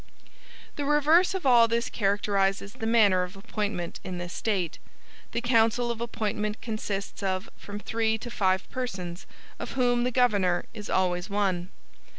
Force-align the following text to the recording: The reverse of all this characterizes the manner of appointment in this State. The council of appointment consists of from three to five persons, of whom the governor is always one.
The 0.77 0.85
reverse 0.85 1.35
of 1.35 1.45
all 1.45 1.67
this 1.67 1.87
characterizes 1.87 2.73
the 2.73 2.87
manner 2.87 3.21
of 3.21 3.35
appointment 3.35 3.99
in 4.03 4.17
this 4.17 4.33
State. 4.33 4.79
The 5.31 5.41
council 5.41 5.91
of 5.91 6.01
appointment 6.01 6.59
consists 6.59 7.21
of 7.21 7.47
from 7.55 7.77
three 7.79 8.17
to 8.17 8.31
five 8.31 8.67
persons, 8.71 9.27
of 9.59 9.73
whom 9.73 10.03
the 10.03 10.09
governor 10.09 10.65
is 10.73 10.89
always 10.89 11.29
one. 11.29 11.69